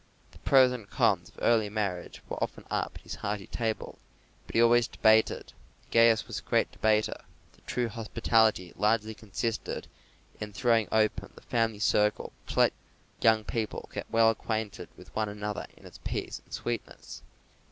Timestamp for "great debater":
6.41-7.13